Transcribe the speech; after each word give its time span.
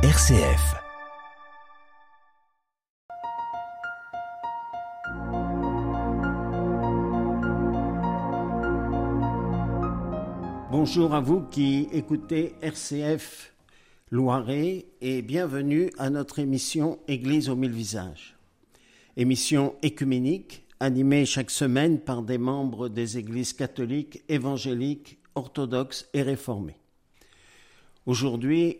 RCF. 0.00 0.76
Bonjour 10.70 11.12
à 11.12 11.20
vous 11.20 11.40
qui 11.50 11.88
écoutez 11.92 12.54
RCF 12.62 13.52
Loiret 14.12 14.86
et 15.00 15.20
bienvenue 15.20 15.90
à 15.98 16.10
notre 16.10 16.38
émission 16.38 17.00
Église 17.08 17.48
aux 17.48 17.56
mille 17.56 17.72
visages. 17.72 18.36
Émission 19.16 19.74
écuménique 19.82 20.64
animée 20.78 21.26
chaque 21.26 21.50
semaine 21.50 21.98
par 21.98 22.22
des 22.22 22.38
membres 22.38 22.88
des 22.88 23.18
églises 23.18 23.52
catholiques, 23.52 24.22
évangéliques, 24.28 25.18
orthodoxes 25.34 26.08
et 26.14 26.22
réformées. 26.22 26.78
Aujourd'hui, 28.06 28.78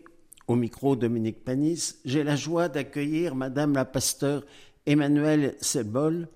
au 0.49 0.55
micro 0.55 0.95
Dominique 0.95 1.43
Panis, 1.43 1.97
j'ai 2.05 2.23
la 2.23 2.35
joie 2.35 2.69
d'accueillir 2.69 3.35
Madame 3.35 3.73
la 3.73 3.85
pasteur 3.85 4.43
Emmanuelle 4.87 5.55
Sebol, 5.61 6.27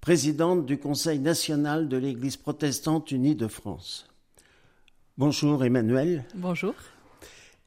présidente 0.00 0.66
du 0.66 0.78
Conseil 0.78 1.18
national 1.18 1.88
de 1.88 1.96
l'Église 1.96 2.36
protestante 2.36 3.10
unie 3.10 3.34
de 3.34 3.48
France. 3.48 4.08
Bonjour 5.18 5.64
Emmanuel. 5.64 6.24
Bonjour. 6.36 6.74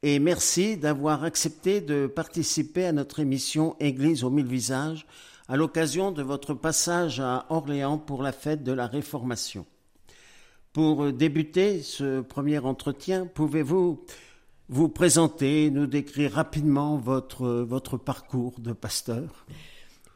Et 0.02 0.18
merci 0.18 0.78
d'avoir 0.78 1.22
accepté 1.22 1.82
de 1.82 2.06
participer 2.06 2.86
à 2.86 2.92
notre 2.92 3.20
émission 3.20 3.76
Église 3.78 4.24
aux 4.24 4.30
mille 4.30 4.46
visages 4.46 5.06
à 5.48 5.56
l'occasion 5.58 6.12
de 6.12 6.22
votre 6.22 6.54
passage 6.54 7.20
à 7.20 7.44
Orléans 7.50 7.98
pour 7.98 8.22
la 8.22 8.32
fête 8.32 8.64
de 8.64 8.72
la 8.72 8.86
Réformation. 8.86 9.66
Pour 10.72 11.12
débuter 11.12 11.82
ce 11.82 12.22
premier 12.22 12.58
entretien, 12.58 13.26
pouvez-vous 13.26 14.02
vous 14.68 14.88
présenter, 14.88 15.70
nous 15.70 15.86
décrire 15.86 16.32
rapidement 16.32 16.96
votre, 16.96 17.46
votre 17.46 17.96
parcours 17.96 18.60
de 18.60 18.72
pasteur 18.72 19.46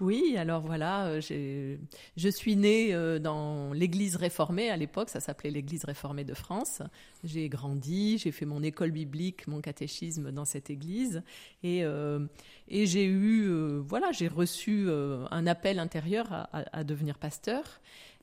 oui, 0.01 0.37
alors 0.39 0.61
voilà, 0.61 1.07
euh, 1.07 1.77
je 2.17 2.29
suis 2.29 2.55
née 2.55 2.95
euh, 2.95 3.19
dans 3.19 3.73
l'église 3.73 4.15
réformée 4.15 4.71
à 4.71 4.77
l'époque, 4.77 5.09
ça 5.09 5.19
s'appelait 5.19 5.51
l'église 5.51 5.85
réformée 5.85 6.23
de 6.23 6.35
France. 6.35 6.83
J'ai 7.25 7.49
grandi, 7.49 8.17
j'ai 8.19 8.31
fait 8.31 8.47
mon 8.47 8.63
école 8.63 8.93
biblique, 8.93 9.49
mon 9.49 9.61
catéchisme 9.61 10.31
dans 10.31 10.45
cette 10.45 10.71
église 10.71 11.23
et, 11.65 11.83
euh, 11.83 12.21
et 12.69 12.87
j'ai 12.87 13.07
eu, 13.07 13.49
voilà, 13.81 14.13
j'ai 14.13 14.29
reçu 14.29 14.89
un 14.89 15.47
appel 15.49 15.81
intérieur 15.81 16.33
à, 16.33 16.49
à, 16.73 16.85
devenir 16.85 17.19
pasteur. 17.19 17.81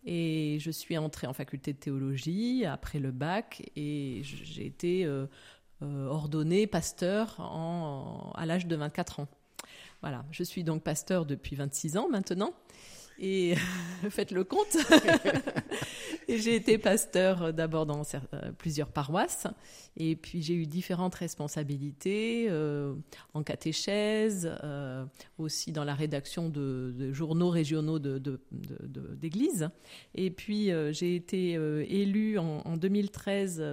Et 0.08 0.60
je 0.62 0.70
suis 0.70 0.98
entrée 1.00 1.26
en 1.26 1.34
faculté 1.34 1.74
de 1.74 1.80
théologie 1.80 2.64
après 2.64 3.00
le 3.00 3.10
bac 3.10 3.72
et 3.76 4.22
j'ai 4.24 4.68
été 4.68 5.10
ordonnée 5.82 6.68
pasteur 6.68 7.36
en, 7.40 8.32
à 8.36 8.46
l'âge 8.46 8.66
de 8.66 8.76
24 8.76 9.22
ans. 9.22 9.28
Voilà, 10.02 10.26
je 10.32 10.44
suis 10.44 10.64
donc 10.64 10.84
pasteur 10.84 11.26
depuis 11.26 11.56
26 11.56 11.98
ans 11.98 12.08
maintenant. 12.10 12.54
Et 13.20 13.56
faites 14.10 14.32
le 14.32 14.44
compte. 14.44 14.78
et 16.28 16.38
j'ai 16.38 16.56
été 16.56 16.78
pasteur 16.78 17.54
d'abord 17.54 17.86
dans 17.86 18.02
euh, 18.14 18.52
plusieurs 18.58 18.90
paroisses. 18.90 19.48
Et 19.98 20.16
puis 20.16 20.42
j'ai 20.42 20.54
eu 20.54 20.66
différentes 20.66 21.16
responsabilités 21.16 22.48
euh, 22.50 22.94
en 23.34 23.44
catéchèse, 23.44 24.52
euh, 24.64 25.06
aussi 25.38 25.72
dans 25.72 25.86
la 25.86 25.96
rédaction 25.96 26.50
de, 26.50 27.14
journaux 27.14 27.50
régionaux 27.50 28.00
d'église. 28.00 29.60
De, 29.60 29.70
et 30.16 30.30
puis 30.32 30.72
j'ai 30.92 31.16
été 31.16 31.54
élue 31.54 32.38
en, 32.38 32.76
2013 32.76 33.64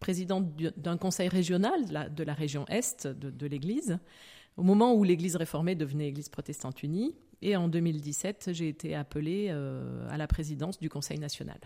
présidente 0.00 0.46
d'un 0.76 0.96
conseil 0.96 1.28
régional 1.28 2.12
de 2.14 2.22
la, 2.24 2.34
région 2.34 2.66
Est 2.68 3.06
de 3.06 3.46
l'église 3.46 3.98
au 4.58 4.62
moment 4.62 4.92
où 4.94 5.04
l'Église 5.04 5.36
réformée 5.36 5.76
devenait 5.76 6.08
Église 6.08 6.28
protestante 6.28 6.82
unie. 6.82 7.14
Et 7.40 7.56
en 7.56 7.68
2017, 7.68 8.50
j'ai 8.52 8.68
été 8.68 8.94
appelée 8.94 9.46
euh, 9.50 10.08
à 10.10 10.16
la 10.16 10.26
présidence 10.26 10.80
du 10.80 10.90
Conseil 10.90 11.18
national. 11.18 11.58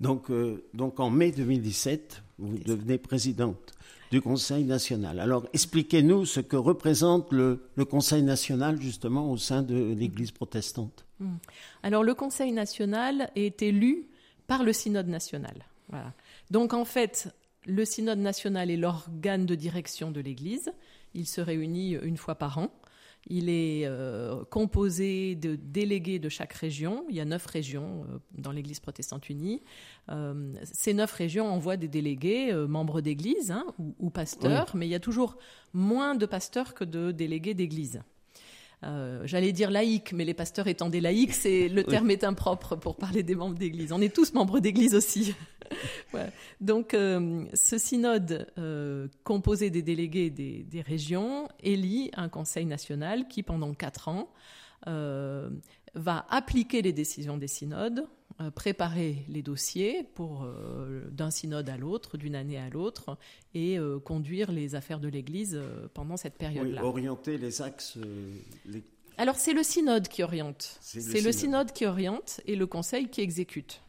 Donc, 0.00 0.30
euh, 0.30 0.64
donc 0.72 1.00
en 1.00 1.10
mai 1.10 1.32
2017, 1.32 2.22
vous 2.38 2.58
devenez 2.58 2.98
présidente 2.98 3.74
du 4.12 4.20
Conseil 4.20 4.64
national. 4.64 5.18
Alors 5.18 5.46
expliquez-nous 5.52 6.24
ce 6.24 6.38
que 6.38 6.56
représente 6.56 7.32
le, 7.32 7.68
le, 7.74 7.84
Conseil 7.84 8.22
national 8.22 8.80
justement 8.80 9.30
au 9.30 9.36
sein 9.36 9.62
de 9.62 9.74
l'Église 9.74 10.30
protestante. 10.30 11.04
Hmm. 11.18 11.36
Alors 11.82 12.04
le 12.04 12.14
Conseil 12.14 12.52
national 12.52 13.30
est 13.34 13.60
élu 13.62 14.06
par 14.46 14.62
le 14.62 14.72
Synode 14.72 15.08
national. 15.08 15.64
Voilà. 15.88 16.12
Donc 16.50 16.74
en 16.74 16.84
fait, 16.84 17.34
le 17.66 17.84
Synode 17.84 18.18
national 18.18 18.70
est 18.70 18.76
l'organe 18.76 19.46
de 19.46 19.54
direction 19.54 20.10
de 20.10 20.20
l'Église. 20.20 20.72
Il 21.14 21.26
se 21.26 21.40
réunit 21.40 21.92
une 21.92 22.16
fois 22.16 22.34
par 22.34 22.58
an. 22.58 22.70
Il 23.26 23.48
est 23.48 23.86
euh, 23.86 24.44
composé 24.50 25.34
de 25.34 25.56
délégués 25.56 26.18
de 26.18 26.28
chaque 26.28 26.52
région. 26.52 27.06
Il 27.08 27.16
y 27.16 27.20
a 27.20 27.24
neuf 27.24 27.46
régions 27.46 28.04
euh, 28.10 28.18
dans 28.36 28.52
l'Église 28.52 28.80
protestante 28.80 29.30
unie. 29.30 29.62
Euh, 30.10 30.52
ces 30.64 30.92
neuf 30.92 31.12
régions 31.12 31.46
envoient 31.46 31.78
des 31.78 31.88
délégués, 31.88 32.52
membres 32.68 33.00
d'Église 33.00 33.50
hein, 33.50 33.64
ou, 33.98 34.10
pasteurs, 34.10 34.72
mais 34.74 34.86
il 34.86 34.90
y 34.90 34.94
a 34.94 35.00
toujours 35.00 35.38
moins 35.72 36.14
de 36.14 36.26
pasteurs 36.26 36.74
que 36.74 36.84
de 36.84 37.12
délégués 37.12 37.54
d'Église. 37.54 38.02
Euh, 38.82 39.22
j'allais 39.24 39.52
dire 39.52 39.70
laïque, 39.70 40.12
mais 40.12 40.24
les 40.24 40.34
pasteurs 40.34 40.66
étant 40.66 40.88
des 40.88 41.00
laïcs, 41.00 41.32
c'est 41.32 41.68
le 41.68 41.84
terme 41.84 42.10
est 42.10 42.24
impropre 42.24 42.76
pour 42.76 42.96
parler 42.96 43.22
des 43.22 43.34
membres 43.34 43.56
d'Église. 43.56 43.92
On 43.92 44.00
est 44.00 44.14
tous 44.14 44.34
membres 44.34 44.60
d'Église 44.60 44.94
aussi. 44.94 45.34
Donc, 46.60 46.92
euh, 46.92 47.44
ce 47.54 47.78
synode 47.78 48.46
euh, 48.58 49.08
composé 49.22 49.70
des 49.70 49.82
délégués 49.82 50.30
des, 50.30 50.64
des, 50.64 50.80
régions 50.82 51.48
élit 51.60 52.10
un 52.14 52.28
conseil 52.28 52.66
national 52.66 53.26
qui, 53.28 53.42
pendant 53.42 53.72
quatre 53.72 54.08
ans, 54.08 54.28
va 54.86 56.26
appliquer 56.28 56.82
les 56.82 56.92
décisions 56.92 57.38
des 57.38 57.46
synodes, 57.46 58.06
préparer 58.50 59.24
les 59.28 59.42
dossiers 59.42 60.04
pour 60.14 60.42
euh, 60.42 61.08
d'un 61.10 61.30
synode 61.30 61.68
à 61.68 61.76
l'autre, 61.76 62.16
d'une 62.16 62.34
année 62.34 62.58
à 62.58 62.68
l'autre, 62.68 63.16
et 63.54 63.78
euh, 63.78 63.98
conduire 63.98 64.50
les 64.50 64.74
affaires 64.74 65.00
de 65.00 65.08
l'Église 65.08 65.60
pendant 65.94 66.16
cette 66.16 66.34
période-là. 66.34 66.84
orienter 66.84 67.38
les 67.38 67.62
axes. 67.62 67.98
Alors 69.16 69.36
c'est 69.36 69.52
le 69.52 69.62
synode 69.62 70.08
qui 70.08 70.22
oriente. 70.22 70.78
C'est 70.80 71.20
le 71.20 71.30
synode 71.30 71.72
qui 71.72 71.86
oriente 71.86 72.40
et 72.46 72.56
le 72.56 72.66
conseil 72.66 73.08
qui 73.08 73.20
exécute. 73.20 73.83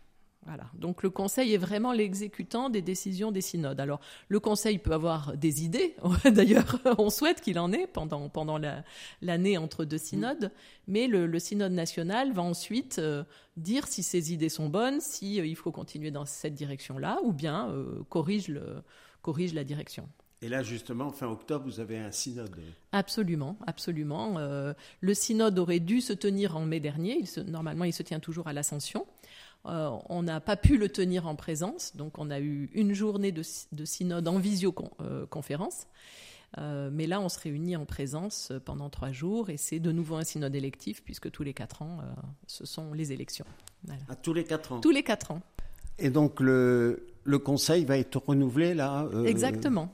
Voilà. 0.46 0.66
Donc 0.76 1.02
le 1.02 1.10
conseil 1.10 1.54
est 1.54 1.58
vraiment 1.58 1.92
l'exécutant 1.92 2.70
des 2.70 2.84
décisions 2.84 3.32
des 3.32 3.42
synodes. 3.42 3.80
Alors 3.80 4.00
le 4.30 4.40
conseil 4.40 4.78
peut 4.78 4.92
avoir 4.92 5.36
des 5.36 5.64
idées, 5.64 5.96
d'ailleurs 6.26 6.80
on 7.00 7.10
souhaite 7.10 7.42
qu'il 7.42 7.58
en 7.58 7.72
ait 7.72 7.88
pendant, 7.88 8.30
pendant 8.30 8.60
l'année 9.22 9.58
entre 9.58 9.86
deux 9.86 9.98
synodes, 9.98 10.52
mais 10.88 11.08
le, 11.08 11.40
synode 11.40 11.72
national 11.72 12.32
va 12.32 12.44
ensuite 12.44 13.00
euh, 13.00 13.24
dire 13.58 13.88
si 13.88 14.04
ces 14.04 14.34
idées 14.34 14.50
sont 14.50 14.70
bonnes, 14.70 15.02
si 15.02 15.40
euh, 15.40 15.48
il 15.48 15.56
faut 15.56 15.72
continuer 15.72 16.12
dans 16.12 16.26
cette 16.26 16.54
direction-là, 16.54 17.20
ou 17.24 17.34
bien 17.34 17.70
euh, 17.70 18.04
corrige, 18.10 18.48
le, 18.48 18.84
corrige 19.24 19.54
la 19.54 19.64
direction. 19.64 20.08
Et 20.42 20.50
là, 20.50 20.62
justement, 20.62 21.12
fin 21.12 21.28
octobre, 21.28 21.66
vous 21.66 21.80
avez 21.80 21.98
un 21.98 22.12
synode. 22.12 22.56
Absolument, 22.92 23.58
absolument. 23.66 24.38
le 25.00 25.14
synode 25.14 25.58
aurait 25.58 25.80
dû 25.80 26.02
se 26.02 26.14
tenir 26.14 26.56
en 26.56 26.66
mai 26.66 26.80
dernier. 26.80 27.18
Il 27.20 27.44
normalement, 27.46 27.86
il 27.86 27.94
se 27.94 28.04
tient 28.04 28.20
toujours 28.20 28.48
à 28.48 28.54
l'Ascension. 28.54 29.08
Euh, 29.68 29.90
on 30.10 30.24
n'a 30.24 30.40
pas 30.40 30.58
pu 30.58 30.78
le 30.78 30.90
tenir 30.90 31.28
en 31.28 31.36
présence, 31.36 31.96
donc 31.96 32.20
on 32.20 32.30
a 32.30 32.40
eu 32.40 32.70
une 32.74 32.94
journée 32.94 33.32
de, 33.32 33.44
synode 33.44 34.28
en 34.28 34.38
visioconférence. 34.38 35.88
Euh, 36.58 36.90
mais 36.92 37.08
là, 37.08 37.20
on 37.20 37.28
se 37.28 37.40
réunit 37.40 37.76
en 37.76 37.86
présence 37.86 38.54
pendant 38.64 38.90
trois 38.90 39.12
jours 39.12 39.50
et 39.50 39.58
c'est 39.58 39.80
de 39.80 39.92
nouveau 39.92 40.16
un 40.16 40.24
synode 40.24 40.56
électif 40.56 41.04
puisque 41.04 41.30
tous 41.32 41.44
les 41.44 41.54
quatre 41.54 41.82
ans, 41.82 42.00
euh, 42.02 42.14
ce 42.48 42.66
sont 42.66 42.94
les 42.94 43.12
élections. 43.12 43.46
À 44.08 44.16
tous 44.16 44.34
les 44.34 44.44
quatre 44.44 44.72
ans 44.72 44.80
Tous 44.80 44.92
les 44.92 45.04
quatre 45.04 45.32
ans. 45.32 45.42
Et 45.98 46.10
donc 46.10 46.40
le, 46.40 47.04
conseil 47.44 47.84
va 47.86 47.98
être 47.98 48.22
renouvelé 48.26 48.74
là 48.74 49.08
Exactement. 49.26 49.92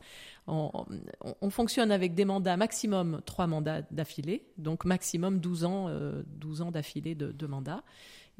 On, 0.48 1.50
fonctionne 1.50 1.92
avec 1.92 2.14
des 2.14 2.26
mandats 2.26 2.58
maximum 2.58 3.22
trois 3.26 3.48
mandats 3.48 3.84
d'affilée, 3.92 4.44
donc 4.58 4.86
maximum 4.86 5.40
12 5.40 5.64
ans, 5.64 5.90
12 6.26 6.62
ans 6.64 6.72
d'affilée 6.72 7.16
de, 7.16 7.32
de 7.32 7.48
mandats. 7.48 7.84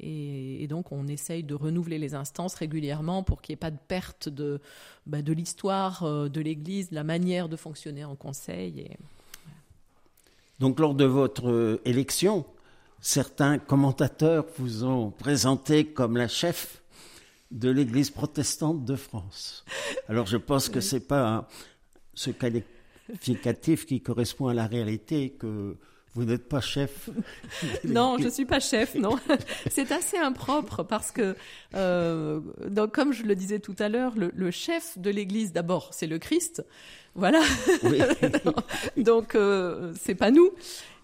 Et, 0.02 0.66
donc, 0.68 0.90
on 0.90 1.06
essaye 1.06 1.44
de 1.44 1.54
renouveler 1.54 1.98
les 1.98 2.14
instances 2.14 2.54
régulièrement 2.54 3.22
pour 3.22 3.40
qu'il 3.40 3.52
n'y 3.52 3.54
ait 3.54 3.56
pas 3.56 3.70
de 3.70 3.78
perte 3.88 4.28
de, 4.28 4.60
bah, 5.06 5.22
de 5.22 5.32
l'histoire 5.32 6.02
euh, 6.02 6.28
de 6.28 6.40
l'Église, 6.40 6.90
la 6.90 7.04
manière 7.04 7.48
de 7.48 7.56
fonctionner 7.56 8.04
en 8.04 8.16
conseil. 8.16 8.80
Et... 8.80 8.96
Donc, 10.58 10.80
lors 10.80 10.94
de 10.94 11.04
votre 11.04 11.48
euh, 11.48 11.80
élection, 11.84 12.44
certains 13.00 13.58
commentateurs 13.58 14.46
vous 14.58 14.84
ont 14.84 15.10
présenté 15.10 15.86
comme 15.86 16.16
la 16.16 16.28
chef 16.28 16.82
de 17.52 17.70
l'Église 17.70 18.10
protestante 18.10 18.84
de 18.84 18.96
France. 18.96 19.64
Alors, 20.08 20.26
je 20.26 20.36
pense 20.36 20.68
que 20.68 20.80
ce 20.80 20.96
n'est 20.96 21.00
pas 21.00 21.48
ce 22.14 22.30
qualificatif 22.30 23.86
qui 23.86 24.00
correspond 24.00 24.48
à 24.48 24.54
la 24.54 24.66
réalité 24.66 25.30
que 25.30 25.76
Vous 26.14 26.24
n'êtes 26.24 26.48
pas 26.48 26.60
chef 26.60 27.08
Non, 27.84 28.18
je 28.18 28.28
suis 28.28 28.44
pas 28.44 28.60
chef, 28.60 28.94
non. 28.94 29.18
C'est 29.70 29.92
assez 29.92 30.18
impropre 30.18 30.82
parce 30.82 31.10
que, 31.10 31.34
euh, 31.74 32.40
donc, 32.68 32.92
comme 32.92 33.12
je 33.12 33.22
le 33.22 33.34
disais 33.34 33.60
tout 33.60 33.76
à 33.78 33.88
l'heure, 33.88 34.14
le, 34.16 34.50
chef 34.50 34.98
de 34.98 35.10
l'Église, 35.10 35.52
d'abord, 35.52 35.90
c'est 35.92 36.06
le 36.06 36.18
Christ. 36.18 36.64
Voilà. 37.14 37.40
Oui. 37.84 38.00
donc, 39.02 39.34
euh, 39.34 39.92
c'est 39.98 40.14
pas 40.14 40.30
nous. 40.30 40.50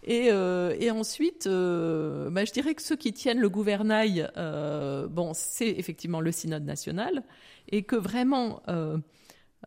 Et, 0.05 0.29
euh, 0.31 0.75
et 0.79 0.91
ensuite, 0.91 1.47
euh, 1.47 2.31
bah, 2.31 2.45
je 2.45 2.53
dirais 2.53 2.75
que 2.75 2.83
ceux 2.83 2.97
qui 2.97 3.13
tiennent 3.13 3.41
le 3.41 3.49
gouvernail, 3.51 4.31
bon, 4.37 5.33
c'est 5.35 5.69
effectivement 5.69 6.21
le 6.21 6.33
synode 6.33 6.65
national, 6.65 7.23
et 7.71 7.83
que 7.83 7.97
vraiment 7.97 8.63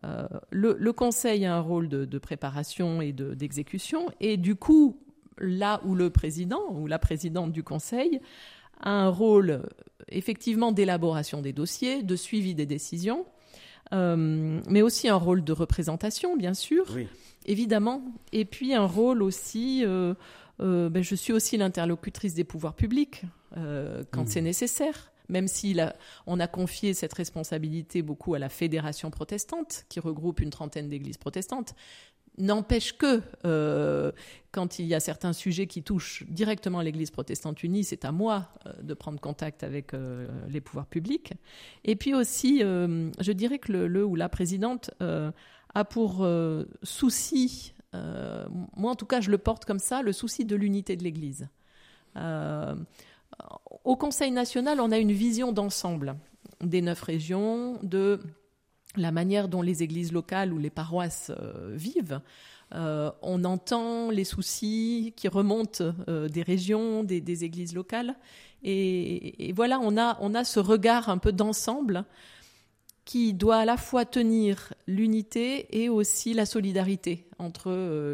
euh, 0.04 0.28
le, 0.50 0.76
le, 0.80 0.94
Conseil 0.94 1.46
a 1.46 1.56
un 1.56 1.60
rôle 1.60 1.90
de, 1.90 2.06
de 2.06 2.18
préparation 2.18 3.02
et 3.02 3.12
d'exécution, 3.12 4.08
et 4.20 4.38
du 4.38 4.56
coup, 4.56 5.00
là 5.42 5.82
où 5.86 5.96
le 5.96 6.10
président 6.10 6.62
ou 6.72 6.88
la 6.88 7.00
présidente 7.00 7.52
du 7.52 7.64
Conseil 7.64 8.22
a 8.80 8.92
un 8.92 9.10
rôle 9.10 9.64
effectivement 10.10 10.72
d'élaboration 10.72 11.42
des 11.42 11.54
dossiers, 11.54 12.04
de 12.04 12.16
suivi 12.16 12.56
des 12.56 12.66
décisions, 12.66 13.26
euh, 13.94 14.60
mais 14.70 14.82
aussi 14.82 15.10
un 15.10 15.16
rôle 15.16 15.44
de 15.44 15.52
représentation, 15.52 16.38
bien 16.38 16.54
sûr, 16.54 16.86
oui. 16.96 17.08
évidemment, 17.46 18.04
et 18.32 18.46
puis 18.46 18.74
un 18.74 18.86
rôle 18.86 19.22
aussi. 19.22 19.84
Euh, 19.86 20.14
euh, 20.62 20.90
ben, 20.90 21.02
je 21.04 21.16
suis 21.16 21.34
aussi 21.34 21.58
l'interlocutrice 21.58 22.36
des 22.36 22.44
pouvoirs 22.44 22.76
publics 22.76 23.24
euh, 23.58 24.04
quand 24.12 24.24
mmh. 24.24 24.28
c'est 24.28 24.42
nécessaire 24.42 25.12
même 25.32 25.48
si 25.48 25.74
la, 25.74 25.96
on 26.28 26.40
a 26.40 26.48
confié 26.48 26.94
cette 26.94 27.14
responsabilité 27.14 28.02
beaucoup 28.02 28.34
à 28.34 28.40
la 28.40 28.50
Fédération 28.50 29.10
protestante, 29.12 29.86
qui 29.88 30.02
regroupe 30.02 30.42
une 30.42 30.50
trentaine 30.50 30.90
d'églises 30.90 31.18
protestantes. 31.18 31.74
N'empêche 32.42 32.98
que, 32.98 33.22
euh, 33.46 34.12
quand 34.52 34.80
il 34.80 34.88
y 34.88 34.96
a 34.96 35.00
certains 35.00 35.32
sujets 35.32 35.68
qui 35.68 35.84
touchent 35.84 36.24
directement 36.28 36.82
l'Église 36.82 37.12
protestante 37.12 37.62
unie, 37.62 37.84
c'est 37.84 38.04
à 38.04 38.12
moi 38.12 38.48
euh, 38.66 38.74
de 38.82 38.96
prendre 38.96 39.20
contact 39.20 39.64
avec 39.64 39.94
euh, 39.94 40.28
les 40.50 40.60
pouvoirs 40.60 40.88
publics. 40.88 41.34
Et 41.84 41.96
puis 41.96 42.16
aussi, 42.16 42.62
je 42.62 43.32
dirais 43.32 43.60
que 43.60 43.72
le, 43.72 43.88
le, 43.88 44.04
ou 44.04 44.16
la 44.16 44.28
présidente 44.28 44.90
a 45.00 45.86
pour 45.86 46.28
souci, 46.84 47.74
moi 47.94 48.92
en 48.92 48.96
tout 48.96 49.06
cas 49.06 49.22
je 49.22 49.30
le 49.30 49.38
porte 49.38 49.66
comme 49.66 49.80
ça, 49.80 50.02
le 50.02 50.12
souci 50.12 50.44
de 50.44 50.56
l'unité 50.56 50.96
de 50.96 51.04
l'Église. 51.04 51.48
au 53.84 53.96
Conseil 53.96 54.32
national, 54.32 54.80
on 54.82 54.92
a 54.92 54.98
une 54.98 55.12
vision 55.12 55.52
d'ensemble 55.52 56.16
des 56.62 56.82
neuf 56.82 57.02
régions, 57.02 57.80
de 57.84 58.20
la 58.96 59.12
manière 59.12 59.48
dont 59.48 59.62
les 59.62 59.84
églises 59.84 60.12
locales 60.12 60.54
ou 60.54 60.58
les 60.58 60.70
paroisses 60.70 61.32
euh, 61.32 61.74
vivent. 61.76 62.22
Euh, 62.74 63.12
on 63.22 63.44
entend 63.44 64.12
les 64.12 64.24
soucis 64.24 65.14
qui 65.18 65.28
remontent 65.28 65.84
euh, 66.08 66.30
des 66.30 66.42
régions, 66.42 67.04
des, 67.04 67.20
des, 67.20 67.44
églises 67.44 67.74
locales. 67.74 68.16
Et, 68.64 69.50
et, 69.50 69.54
voilà, 69.54 69.80
on 69.82 69.98
a, 69.98 70.18
on 70.22 70.34
a 70.36 70.44
ce 70.44 70.60
regard 70.60 71.10
un 71.10 71.18
peu 71.18 71.32
d'ensemble 71.32 72.06
qui 73.04 73.34
doit 73.34 73.58
à 73.58 73.66
la 73.66 73.78
fois 73.78 74.06
tenir 74.06 74.74
l'unité 74.88 75.82
et 75.82 75.90
aussi 75.90 76.34
la 76.34 76.46
solidarité 76.46 77.26
entre 77.40 77.72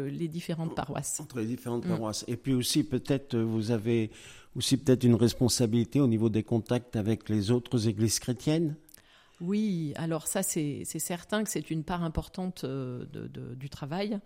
les 0.08 0.28
différentes 0.28 0.74
paroisses. 0.74 1.20
Entre 1.20 1.38
les 1.38 1.46
différentes 1.46 1.84
mmh. 1.84 1.90
paroisses. 1.90 2.24
Et 2.26 2.36
puis 2.36 2.54
aussi, 2.54 2.82
peut-être, 2.82 3.38
vous 3.38 3.70
avez 3.70 4.10
aussi 4.56 4.78
peut-être 4.78 5.04
une 5.04 5.14
responsabilité 5.14 6.00
au 6.00 6.08
niveau 6.08 6.30
des 6.30 6.42
contacts 6.42 6.96
avec 6.96 7.28
les 7.28 7.50
autres 7.50 7.86
églises 7.86 8.18
chrétiennes 8.18 8.76
oui, 9.40 9.92
alors 9.96 10.26
ça 10.26 10.42
c'est 10.42 10.84
certain 10.84 11.44
que 11.44 11.50
c'est 11.50 11.70
une 11.70 11.84
part 11.84 12.02
importante 12.02 12.64
euh, 12.64 13.04
de, 13.12 13.28
de, 13.28 13.54
du 13.54 13.70
travail. 13.70 14.18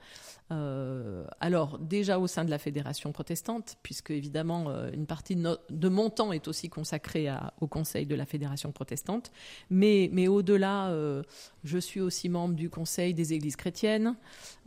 Euh, 0.50 1.24
alors 1.40 1.78
déjà 1.78 2.18
au 2.18 2.26
sein 2.26 2.44
de 2.44 2.50
la 2.50 2.58
fédération 2.58 3.12
protestante, 3.12 3.76
puisque 3.82 4.10
évidemment 4.10 4.66
euh, 4.68 4.90
une 4.92 5.06
partie 5.06 5.36
de, 5.36 5.40
no 5.40 5.56
de, 5.70 5.88
mon 5.88 6.10
temps 6.10 6.32
est 6.32 6.48
aussi 6.48 6.68
consacrée 6.68 7.28
à, 7.28 7.52
au 7.60 7.66
conseil 7.66 8.06
de 8.06 8.14
la 8.14 8.24
fédération 8.24 8.72
protestante, 8.72 9.32
mais, 9.70 10.08
mais 10.12 10.28
au-delà, 10.28 10.88
euh, 10.88 11.22
je 11.64 11.78
suis 11.78 12.00
aussi 12.00 12.28
membre 12.28 12.54
du 12.54 12.70
conseil 12.70 13.12
des 13.12 13.34
églises 13.34 13.56
chrétiennes. 13.56 14.16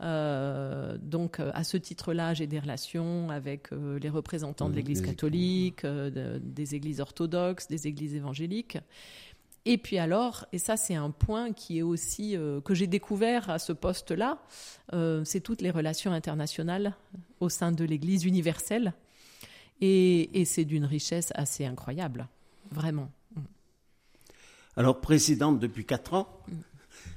Euh, 0.00 0.96
donc 1.00 1.40
à 1.40 1.64
ce 1.64 1.76
titre-là, 1.76 2.34
j'ai 2.34 2.46
des 2.46 2.60
relations 2.60 3.30
avec 3.30 3.70
les 3.72 4.08
représentants 4.08 4.70
de 4.70 4.76
l'Église 4.76 5.02
catholique, 5.02 5.84
de, 5.84 6.40
des 6.42 6.74
églises 6.74 7.00
orthodoxes, 7.00 7.68
des 7.68 7.86
églises 7.86 8.14
évangéliques. 8.14 8.78
Et 9.68 9.78
puis 9.78 9.98
alors, 9.98 10.46
et 10.52 10.58
ça 10.58 10.76
c'est 10.76 10.94
un 10.94 11.10
point 11.10 11.52
qui 11.52 11.78
est 11.78 11.82
aussi 11.82 12.36
euh, 12.36 12.60
que 12.60 12.72
j'ai 12.72 12.86
découvert 12.86 13.50
à 13.50 13.58
ce 13.58 13.72
poste-là, 13.72 14.38
euh, 14.92 15.24
c'est 15.24 15.40
toutes 15.40 15.60
les 15.60 15.72
relations 15.72 16.12
internationales 16.12 16.94
au 17.40 17.48
sein 17.48 17.72
de 17.72 17.84
l'Église 17.84 18.24
universelle. 18.24 18.94
Et, 19.80 20.40
et 20.40 20.44
c'est 20.44 20.64
d'une 20.64 20.84
richesse 20.84 21.32
assez 21.34 21.66
incroyable, 21.66 22.28
vraiment. 22.70 23.10
Alors, 24.76 25.00
présidente 25.00 25.58
depuis 25.58 25.84
quatre 25.84 26.14
ans, 26.14 26.28
mm. 26.48 26.52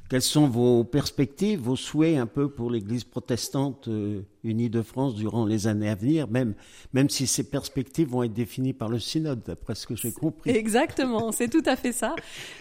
Quelles 0.10 0.24
sont 0.24 0.48
vos 0.48 0.84
perspectives, 0.84 1.60
vos 1.60 1.76
souhaits 1.76 2.18
un 2.18 2.26
peu 2.26 2.50
pour 2.50 2.72
l'Église 2.72 3.04
protestante 3.04 3.88
euh, 3.90 4.22
unie 4.44 4.72
de 4.72 4.82
France 4.82 5.14
durant 5.14 5.46
les 5.46 5.68
années 5.68 5.88
à 5.88 5.94
venir, 5.94 6.28
même, 6.28 6.56
même 6.94 7.12
si 7.12 7.28
ces 7.28 7.44
perspectives 7.44 8.08
vont 8.08 8.24
être 8.24 8.34
définies 8.34 8.74
par 8.74 8.90
le 8.90 8.98
synode, 8.98 9.44
d'après 9.46 9.76
ce 9.76 9.86
que 9.86 9.96
j'ai 9.96 10.12
compris? 10.12 10.50
Exactement, 10.50 11.32
c'est 11.32 11.48
tout 11.48 11.62
à 11.68 11.76
fait 11.76 11.92
ça. 11.92 12.16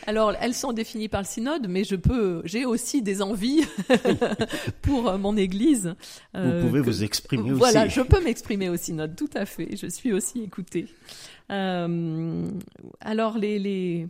Alors, 0.06 0.34
elles 0.42 0.52
sont 0.52 0.74
définies 0.74 1.08
par 1.08 1.22
le 1.22 1.26
synode, 1.26 1.68
mais 1.70 1.84
je 1.84 1.96
peux, 1.96 2.42
j'ai 2.44 2.66
aussi 2.66 3.00
des 3.00 3.22
envies 3.22 3.64
pour 4.82 5.08
euh, 5.08 5.16
mon 5.16 5.34
Église. 5.38 5.94
Euh, 6.34 6.60
vous 6.60 6.68
pouvez 6.68 6.80
que, 6.80 6.84
vous 6.84 7.02
exprimer 7.02 7.50
aussi. 7.50 7.58
Voilà, 7.58 7.88
je 7.88 8.02
peux 8.02 8.22
m'exprimer 8.22 8.68
au 8.68 8.76
synode, 8.76 9.16
tout 9.16 9.30
à 9.32 9.46
fait. 9.46 9.74
Je 9.74 9.86
suis 9.86 10.12
aussi 10.12 10.42
écoutée. 10.42 10.86
Euh, 11.50 12.46
alors, 13.00 13.38
les, 13.38 13.58
les 13.58 14.08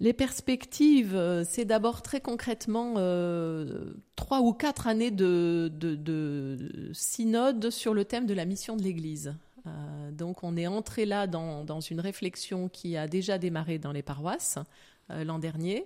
les 0.00 0.12
perspectives, 0.12 1.14
euh, 1.14 1.44
c'est 1.48 1.64
d'abord 1.64 2.02
très 2.02 2.20
concrètement 2.20 2.94
euh, 2.96 3.94
trois 4.16 4.40
ou 4.40 4.52
quatre 4.52 4.88
années 4.88 5.12
de, 5.12 5.70
de, 5.72 5.94
de, 5.94 6.90
synode 6.92 7.70
sur 7.70 7.94
le 7.94 8.04
thème 8.04 8.26
de 8.26 8.34
la 8.34 8.44
mission 8.44 8.76
de 8.76 8.82
l'Église. 8.82 9.36
Euh, 9.66 10.10
donc 10.10 10.42
on 10.42 10.56
est 10.56 10.66
entré 10.66 11.06
là 11.06 11.26
dans, 11.26 11.80
une 11.80 12.00
réflexion 12.00 12.68
qui 12.68 12.96
a 12.96 13.06
déjà 13.06 13.38
démarré 13.38 13.78
dans 13.78 13.92
les 13.92 14.02
paroisses 14.02 14.58
l'an 15.10 15.38
dernier, 15.38 15.84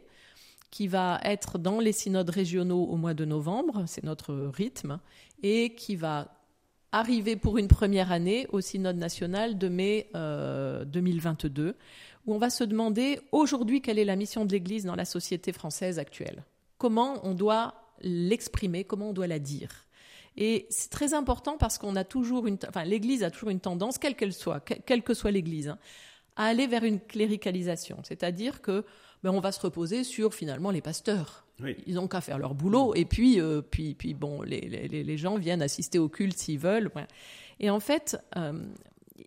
qui 0.71 0.87
va 0.87 1.21
être 1.25 1.59
dans 1.59 1.81
les 1.81 1.91
synodes 1.91 2.31
régionaux 2.31 2.85
au 2.85 2.97
mois 2.97 3.15
de 3.15 3.25
novembre, 3.25 3.83
c'est 3.87 4.05
notre 4.05 4.33
rythme, 4.33 5.01
et 5.43 5.75
qui 5.75 5.97
va 5.97 6.38
arriver 6.93 7.37
pour 7.37 7.59
une 7.59 7.69
première 7.69 8.13
année 8.13 8.47
au 8.51 8.61
synode 8.61 8.97
national 8.97 9.59
de 9.59 9.69
mai 9.69 10.11
2022 10.15 11.77
où 12.27 12.35
on 12.35 12.39
va 12.39 12.51
se 12.51 12.63
demander 12.63 13.21
aujourd'hui 13.33 13.81
quelle 13.81 13.99
est 13.99 14.05
la 14.05 14.17
mission 14.17 14.45
de 14.45 14.53
l'Église 14.53 14.85
dans 14.85 14.95
la 14.95 15.07
société 15.07 15.53
française 15.53 15.99
actuelle. 15.99 16.45
Comment 16.77 17.21
on 17.25 17.35
doit 17.35 17.75
l'exprimer, 18.03 18.85
comment 18.85 19.11
on 19.11 19.13
doit 19.13 19.27
la 19.27 19.39
dire. 19.39 19.87
Et 20.37 20.67
c'est 20.71 20.91
très 20.91 21.15
important 21.15 21.57
parce 21.57 21.79
qu'on 21.79 21.97
a 21.97 22.05
toujours 22.05 22.47
une, 22.47 22.59
enfin, 22.69 22.85
l'Église 22.85 23.25
a 23.25 23.31
toujours 23.31 23.51
une 23.51 23.61
tendance, 23.61 23.99
quelle 23.99 24.15
qu'elle 24.15 24.33
soit, 24.35 24.61
quelle 24.61 25.03
que 25.03 25.15
soit 25.15 25.31
l'Église, 25.31 25.71
hein, 25.71 25.79
à 26.37 26.45
aller 26.45 26.67
vers 26.67 26.85
une 26.85 27.01
cléricalisation. 27.01 27.99
C'est-à-dire 28.05 28.63
que 28.63 28.85
ben, 29.23 29.31
on 29.31 29.41
va 29.41 29.53
se 29.53 29.61
reposer 29.61 30.05
sur 30.05 30.35
finalement 30.35 30.71
les 30.71 30.81
pasteurs. 30.81 31.45
Oui. 31.61 31.77
Ils 31.87 31.95
n'ont 31.95 32.09
qu'à 32.09 32.21
faire 32.21 32.39
leur 32.39 32.55
boulot 32.55 32.95
et 32.95 33.05
puis, 33.05 33.41
euh, 33.41 33.63
puis, 33.63 33.95
puis 33.95 34.15
bon, 34.15 34.43
les, 34.43 34.61
les, 34.61 35.03
les, 35.03 35.17
gens 35.17 35.37
viennent 35.37 35.63
assister 35.63 35.99
au 35.99 36.09
culte 36.09 36.39
s'ils 36.39 36.59
veulent. 36.59 36.91
Et 37.59 37.69
en 37.69 37.81
fait, 37.81 38.17
euh, 38.37 38.53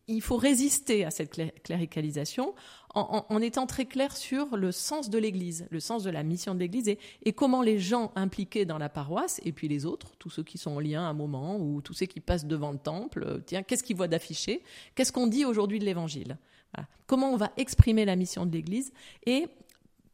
il 0.08 0.22
faut 0.22 0.38
résister 0.38 1.06
à 1.06 1.12
cette 1.12 1.40
cléricalisation 1.64 2.54
en, 2.94 3.26
en, 3.30 3.34
en, 3.34 3.42
étant 3.42 3.68
très 3.68 3.86
clair 3.86 4.16
sur 4.16 4.58
le 4.58 4.72
sens 4.72 5.10
de 5.10 5.18
l'Église, 5.18 5.68
le 5.70 5.80
sens 5.80 6.04
de 6.04 6.10
la 6.10 6.24
mission 6.24 6.54
de 6.54 6.60
l'Église 6.60 6.90
et, 6.90 7.00
et, 7.24 7.34
comment 7.34 7.62
les 7.62 7.80
gens 7.80 8.12
impliqués 8.16 8.66
dans 8.66 8.78
la 8.78 8.90
paroisse, 8.90 9.40
et 9.46 9.52
puis 9.52 9.68
les 9.68 9.86
autres, 9.86 10.12
tous 10.20 10.30
ceux 10.30 10.44
qui 10.44 10.58
sont 10.58 10.72
en 10.72 10.80
lien 10.80 11.02
à 11.02 11.10
un 11.10 11.14
moment, 11.14 11.58
ou 11.58 11.82
tous 11.82 11.94
ceux 11.94 12.06
qui 12.06 12.20
passent 12.20 12.46
devant 12.46 12.72
le 12.72 12.78
temple, 12.78 13.24
euh, 13.26 13.40
tiens, 13.46 13.64
qu'est-ce 13.64 13.84
qu'ils 13.84 13.96
voient 13.96 14.08
d'affiché? 14.08 14.62
Qu'est-ce 14.96 15.12
qu'on 15.12 15.28
dit 15.28 15.46
aujourd'hui 15.46 15.80
de 15.80 15.86
l'Évangile? 15.86 16.38
Voilà. 16.74 16.88
Comment 17.08 17.32
on 17.32 17.38
va 17.38 17.52
exprimer 17.58 18.06
la 18.06 18.16
mission 18.16 18.46
de 18.46 18.52
l'Église? 18.52 18.92
Et 19.26 19.48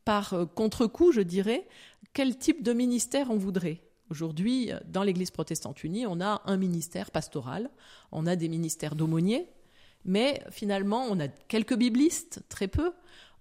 par 0.08 0.34
euh, 0.34 0.46
contre-coup, 0.46 1.12
je 1.12 1.20
dirais, 1.20 1.68
quel 2.14 2.38
type 2.38 2.64
de 2.64 2.72
ministère 2.72 3.30
on 3.30 3.36
voudrait? 3.36 3.82
Aujourd'hui, 4.10 4.72
dans 4.86 5.04
l'Église 5.04 5.32
protestante 5.32 5.84
unie, 5.84 6.08
on 6.08 6.22
a 6.22 6.42
un 6.46 6.56
ministère 6.56 7.12
pastoral, 7.12 7.70
on 8.14 8.26
a 8.26 8.38
des 8.38 8.48
ministères 8.48 8.96
d'aumôniers, 8.96 9.50
mais 10.06 10.42
finalement, 10.50 11.06
on 11.10 11.20
a 11.20 11.28
quelques 11.28 11.76
biblistes, 11.76 12.42
très 12.48 12.70
peu. 12.70 12.94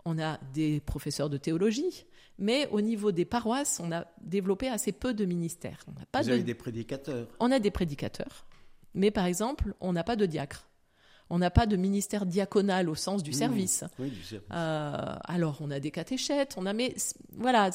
On 0.05 0.19
a 0.19 0.41
des 0.55 0.81
professeurs 0.81 1.31
de 1.31 1.37
théologie. 1.37 2.05
Mais 2.39 2.69
au 2.73 2.81
niveau 2.81 3.13
des 3.13 3.25
paroisses, 3.25 3.81
on 3.81 3.93
a 3.93 4.05
développé 4.21 4.69
assez 4.69 4.91
peu 4.91 5.15
de 5.15 5.25
ministères. 5.25 5.85
On 5.87 5.93
n'a 5.93 6.07
pas 6.07 6.23
Vous 6.23 6.29
de... 6.29 6.33
avez 6.35 6.43
des 6.43 6.55
prédicateurs? 6.55 7.29
On 7.39 7.53
a 7.53 7.61
des 7.61 7.71
prédicateurs. 7.71 8.45
Mais 8.95 9.13
par 9.13 9.27
exemple, 9.27 9.75
on 9.81 9.93
n'a 9.93 10.03
pas 10.03 10.17
de 10.17 10.27
diacre. 10.27 10.67
On 11.29 11.39
n'a 11.39 11.51
pas 11.51 11.67
de 11.67 11.77
ministère 11.77 12.25
diaconal 12.25 12.89
au 12.89 12.95
sens 12.95 13.23
du 13.23 13.31
mmh. 13.31 13.35
service. 13.35 13.85
Oui, 13.99 14.11
du 14.11 14.23
service. 14.23 14.49
Euh, 14.53 15.17
alors, 15.25 15.59
on 15.61 15.71
a 15.71 15.81
des 15.81 15.91
catéchètes, 15.91 16.55
on 16.57 16.67
a, 16.67 16.73
mais 16.73 16.95
voilà, 17.33 17.71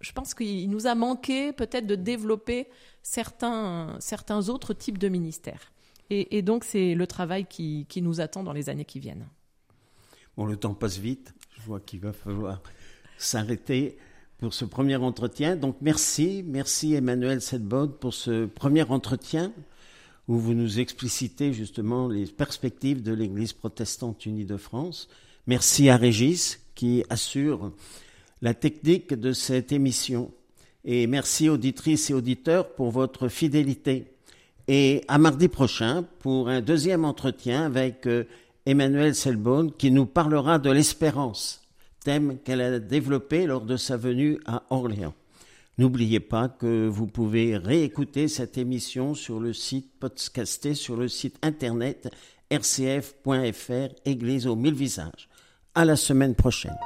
je 0.00 0.12
pense 0.12 0.34
qu'il 0.34 0.70
nous 0.70 0.86
a 0.86 0.94
manqué 0.94 1.52
peut-être 1.52 1.86
de 1.86 1.96
développer 1.96 2.68
certains, 3.02 3.96
certains 3.98 4.48
autres 4.48 4.74
types 4.74 4.98
de 4.98 5.08
ministères. 5.08 5.72
Et, 6.10 6.40
donc, 6.40 6.64
c'est 6.64 6.94
le 6.94 7.06
travail 7.06 7.44
qui, 7.44 7.84
qui 7.86 8.00
nous 8.00 8.22
attend 8.22 8.42
dans 8.42 8.54
les 8.54 8.70
années 8.70 8.86
qui 8.86 8.98
viennent. 8.98 9.28
Bon, 10.38 10.46
le 10.46 10.56
temps 10.56 10.72
passe 10.72 10.96
vite. 10.96 11.34
Je 11.58 11.62
vois 11.66 11.80
qu'il 11.80 12.00
va 12.00 12.14
falloir 12.14 12.62
s'arrêter 13.18 13.98
pour 14.38 14.54
ce 14.54 14.64
premier 14.64 14.96
entretien. 14.96 15.56
Donc, 15.56 15.76
merci. 15.82 16.42
Merci 16.46 16.94
Emmanuel 16.94 17.42
Sedbod 17.42 17.98
pour 17.98 18.14
ce 18.14 18.46
premier 18.46 18.84
entretien 18.84 19.52
où 20.28 20.36
vous 20.36 20.54
nous 20.54 20.78
explicitez 20.78 21.52
justement 21.52 22.06
les 22.06 22.26
perspectives 22.26 23.02
de 23.02 23.12
l'Église 23.12 23.54
protestante 23.54 24.26
unie 24.26 24.44
de 24.44 24.58
France. 24.58 25.08
Merci 25.46 25.88
à 25.88 25.96
Régis 25.96 26.60
qui 26.74 27.02
assure 27.08 27.72
la 28.42 28.54
technique 28.54 29.14
de 29.14 29.32
cette 29.32 29.72
émission. 29.72 30.30
Et 30.84 31.06
merci 31.06 31.48
auditrices 31.48 32.10
et 32.10 32.14
auditeurs 32.14 32.74
pour 32.74 32.90
votre 32.90 33.28
fidélité. 33.28 34.12
Et 34.68 35.02
à 35.08 35.16
mardi 35.16 35.48
prochain 35.48 36.04
pour 36.20 36.50
un 36.50 36.60
deuxième 36.60 37.06
entretien 37.06 37.64
avec 37.64 38.06
euh, 38.06 38.24
Emmanuel 38.66 39.14
Selbonne 39.14 39.72
qui 39.72 39.90
nous 39.90 40.04
parlera 40.04 40.58
de 40.58 40.70
l'espérance, 40.70 41.62
thème 42.04 42.36
qu'elle 42.44 42.60
a 42.60 42.78
développé 42.78 43.46
lors 43.46 43.62
de 43.62 43.78
sa 43.78 43.96
venue 43.96 44.38
à 44.44 44.62
Orléans. 44.68 45.14
N'oubliez 45.78 46.18
pas 46.18 46.48
que 46.48 46.88
vous 46.88 47.06
pouvez 47.06 47.56
réécouter 47.56 48.26
cette 48.26 48.58
émission 48.58 49.14
sur 49.14 49.38
le 49.38 49.52
site 49.52 49.92
podcasté 50.00 50.74
sur 50.74 50.96
le 50.96 51.06
site 51.06 51.38
internet 51.40 52.10
rcf.fr 52.52 53.94
Église 54.04 54.48
aux 54.48 54.56
mille 54.56 54.74
visages. 54.74 55.28
À 55.76 55.84
la 55.84 55.94
semaine 55.94 56.34
prochaine. 56.34 56.76